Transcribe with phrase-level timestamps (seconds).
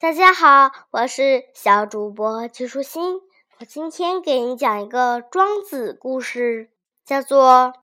[0.00, 3.20] 大家好，我是小主播齐舒心。
[3.58, 6.70] 我今天给你讲一个庄子故事，
[7.04, 7.74] 叫做《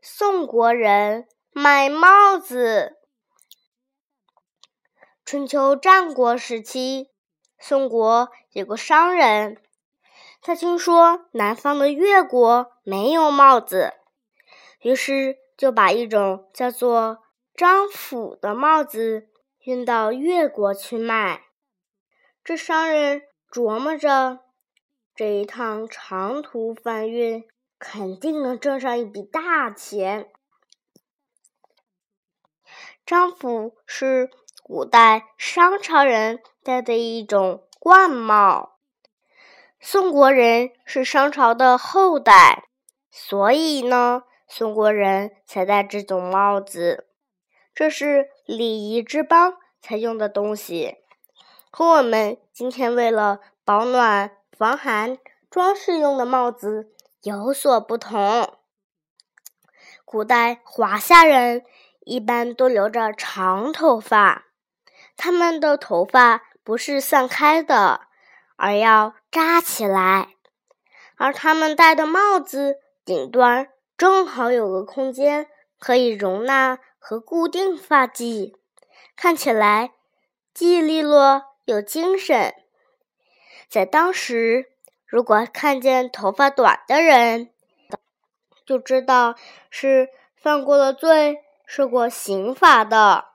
[0.00, 2.96] 宋国人卖帽子》。
[5.26, 7.10] 春秋战国时期，
[7.58, 9.60] 宋国有个商人，
[10.40, 13.92] 他听说南方的越国没有帽子，
[14.80, 17.18] 于是就把一种叫做
[17.54, 19.26] 张府的帽子。
[19.70, 21.44] 运到越国去卖，
[22.42, 24.40] 这商人琢磨着，
[25.14, 27.44] 这一趟长途贩运
[27.78, 30.28] 肯定能挣上一笔大钱。
[33.06, 34.28] 张府是
[34.64, 38.76] 古代商朝人戴的一种冠帽，
[39.78, 42.64] 宋国人是商朝的后代，
[43.08, 47.06] 所以呢，宋国人才戴这种帽子。
[47.74, 50.96] 这是礼仪之邦才用的东西，
[51.70, 55.16] 和我们今天为了保暖防寒
[55.48, 58.54] 装饰用的帽子有所不同。
[60.04, 61.64] 古代华夏人
[62.00, 64.46] 一般都留着长头发，
[65.16, 68.02] 他们的头发不是散开的，
[68.56, 70.34] 而要扎起来，
[71.16, 75.46] 而他们戴的帽子顶端正好有个空间，
[75.78, 76.78] 可以容纳。
[77.00, 78.54] 和固定发髻，
[79.16, 79.94] 看起来
[80.52, 82.54] 既利落又精神。
[83.68, 84.66] 在当时，
[85.06, 87.52] 如果看见头发短的人，
[88.66, 89.34] 就知道
[89.70, 93.30] 是犯过了罪、受过刑罚的。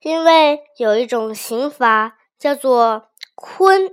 [0.00, 3.92] 因为有一种刑罚叫做“髡”，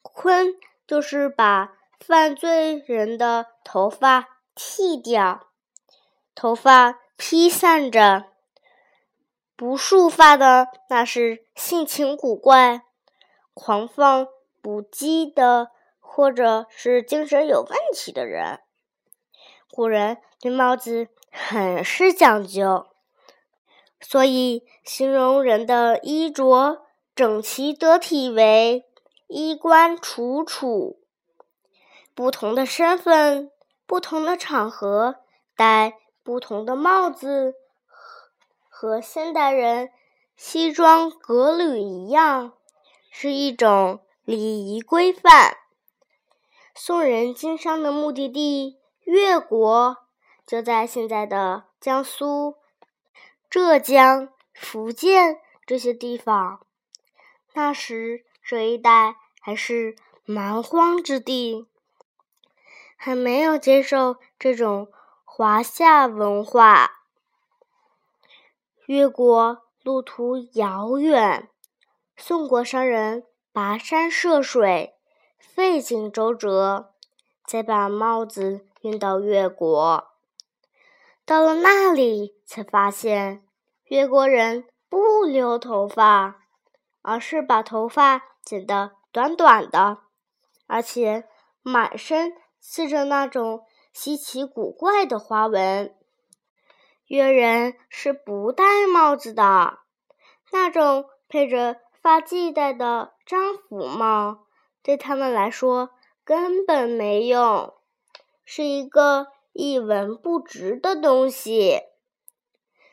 [0.00, 0.54] 髡
[0.86, 5.48] 就是把犯罪人的头发剃掉，
[6.34, 7.00] 头发。
[7.18, 8.26] 披散着，
[9.56, 12.82] 不束发的那是性情古怪、
[13.52, 14.28] 狂放
[14.62, 18.60] 不羁的，或者是精神有问题的人。
[19.72, 22.86] 古人对帽子很是讲究，
[24.00, 26.86] 所以形容人的衣着
[27.16, 28.86] 整齐得体为
[29.26, 31.00] 衣冠楚楚。
[32.14, 33.50] 不同的身份、
[33.86, 35.16] 不同的场合
[35.56, 35.94] 戴。
[36.28, 37.54] 不同的帽子
[37.86, 39.90] 和和现代人
[40.36, 42.52] 西装革履一样，
[43.10, 45.56] 是一种礼仪规范。
[46.74, 49.96] 宋人经商的目的地越国
[50.46, 52.56] 就在现在的江苏、
[53.48, 56.60] 浙江、福建这些地方。
[57.54, 61.66] 那时这一带还是蛮荒之地，
[62.96, 64.92] 还没有接受这种。
[65.40, 67.04] 华夏文化，
[68.86, 71.48] 越国路途遥远，
[72.16, 74.96] 宋国商人跋山涉水，
[75.38, 76.92] 费尽周折，
[77.46, 80.08] 才把帽子运到越国。
[81.24, 83.46] 到了那里，才发现
[83.84, 86.40] 越国人不留头发，
[87.02, 89.98] 而是把头发剪得短短的，
[90.66, 91.28] 而且
[91.62, 93.62] 满身刺着那种。
[94.00, 95.92] 稀奇古怪的花纹，
[97.08, 99.80] 越人是不戴帽子的。
[100.52, 104.46] 那种配着发髻戴的张府帽，
[104.84, 105.90] 对他们来说
[106.22, 107.74] 根本没用，
[108.44, 111.80] 是一个一文不值的东西。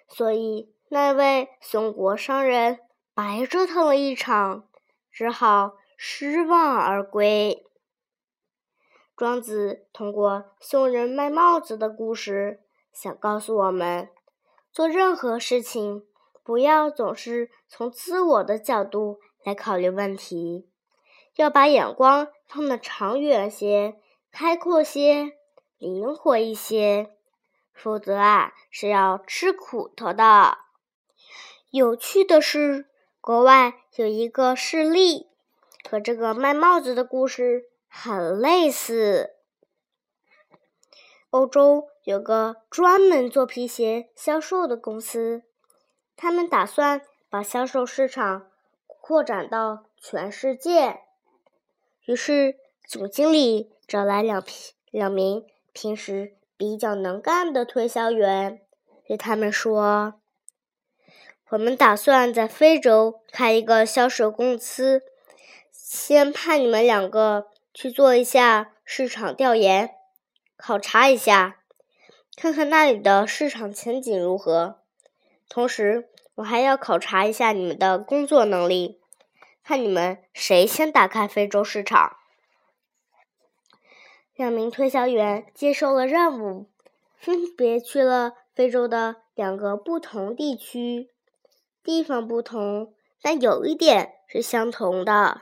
[0.08, 2.80] 所以，那位宋国商人
[3.14, 4.68] 白折腾了一场，
[5.12, 7.64] 只好失望而归。
[9.16, 12.60] 庄子通过宋人卖帽子的故事，
[12.92, 14.10] 想告诉我们：
[14.74, 16.06] 做任何事情，
[16.44, 20.68] 不要总是从自我的角度来考虑问题，
[21.38, 23.96] 要把眼光放得长远些、
[24.34, 25.32] 开阔些、
[25.78, 27.16] 灵活一些，
[27.74, 30.58] 否则啊，是要吃苦头的。
[31.72, 32.88] 有趣的是，
[33.22, 35.30] 国外有一个事例，
[35.90, 37.70] 和这个卖帽子的故事。
[37.98, 39.38] 很类似。
[41.30, 45.44] 欧洲有个专门做皮鞋销售的公司，
[46.18, 48.52] 他们打算把销售市场
[48.86, 51.00] 扩展到全世界。
[52.06, 54.44] 于是，总经理找来两
[54.92, 58.62] 两名平时比较能干的推销员，
[59.08, 60.16] 对他们说
[61.50, 65.02] ：“我们打算在非洲开一个销售公司，
[65.72, 69.96] 先派你们两个。”去做一下市场调研，
[70.56, 71.60] 考察一下，
[72.38, 74.80] 看看那里的市场前景如何。
[75.50, 79.02] 同时，我还要考察一下你们的工作能力，
[79.62, 82.16] 看你们谁先打开非洲市场。
[84.36, 86.70] 两名推销员接受了任务，
[87.18, 91.10] 分别去了非洲的两个不同地区。
[91.84, 95.42] 地方不同，但有一点是相同的：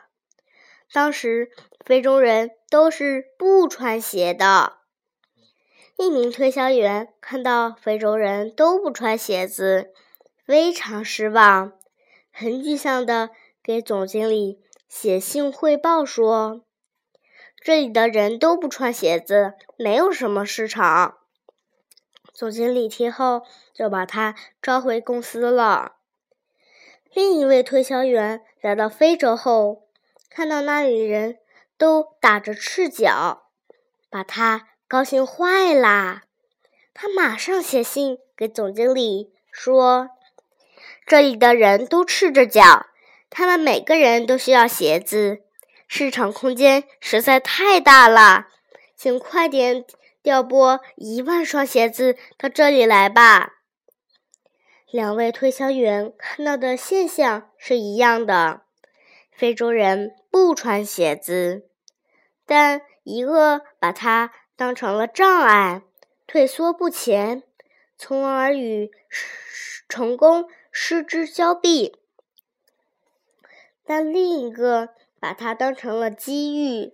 [0.91, 1.51] 当时
[1.85, 4.77] 非洲人都是不穿鞋的。
[5.97, 9.93] 一名推销员看到非洲人都不穿鞋子，
[10.45, 11.73] 非常失望，
[12.31, 13.29] 很沮丧的
[13.61, 14.59] 给总经理
[14.89, 16.65] 写信汇报说。
[17.61, 21.19] 这里的人都不穿鞋子，没有什么市场。
[22.33, 23.43] 总经理听后
[23.73, 25.93] 就把他召回公司了。
[27.13, 29.87] 另一位推销员来到非洲后，
[30.29, 31.37] 看到那里人
[31.83, 33.49] 都打着赤脚，
[34.09, 36.23] 把他高兴坏啦。
[36.93, 40.07] 他马上写信给总经理说
[41.05, 42.85] ：“这里的人都赤着脚，
[43.29, 45.39] 他们每个人都需要鞋子。”
[45.85, 48.47] 市场空间实在太大了，
[48.95, 49.83] 请快点
[50.21, 53.55] 调拨一万双鞋子到这里来吧。
[54.89, 58.61] 两位推销员看到的现象是一样的：
[59.33, 61.67] 非洲人不穿鞋子，
[62.45, 65.83] 但一个把它当成了障碍，
[66.27, 67.43] 退缩不前，
[67.97, 68.91] 从而与
[69.87, 71.93] 成功失之交臂；
[73.85, 74.89] 但另一个。
[75.23, 76.93] 把它当成了机遇，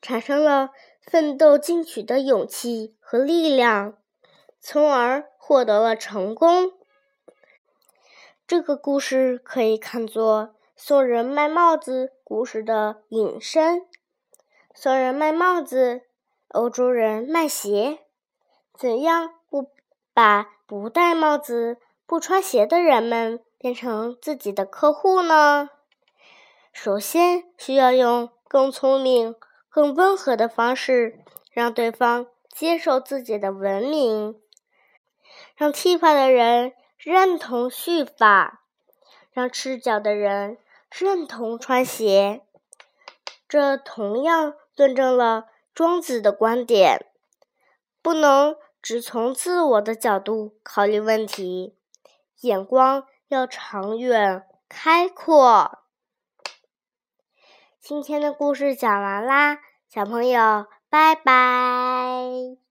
[0.00, 0.70] 产生了
[1.02, 3.98] 奋斗进取的勇气和力量，
[4.60, 6.70] 从而获得了成功。
[8.46, 13.84] 这个故事可以看作送人卖帽子故事的引申。
[14.76, 16.02] 送人卖帽子，
[16.48, 18.00] 欧洲人卖鞋，
[18.76, 19.70] 怎样不
[20.12, 25.70] 把不戴帽子、不穿鞋的人们变成自己的客户呢？
[26.72, 29.36] 首先，需要用更聪明、
[29.70, 31.20] 更温和的方式，
[31.52, 34.40] 让对方接受自己的文明，
[35.54, 38.64] 让剃发的人认同蓄发，
[39.30, 40.58] 让赤脚的人
[40.90, 42.42] 认同穿鞋。
[43.48, 47.06] 这同样论证了庄子的观点：
[48.02, 51.76] 不能只从自我的角度考虑问题，
[52.40, 55.78] 眼光要长远、开阔。
[57.80, 62.63] 今天的故事讲完啦，小朋友，拜拜。